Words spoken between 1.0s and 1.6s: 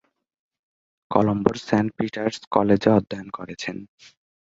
কলম্বোর